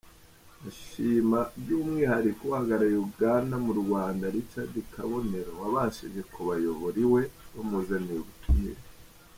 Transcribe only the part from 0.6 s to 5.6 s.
Ashima by’umwihariko uhagarariye Uganda mu Rwanda, Richard Kabonero,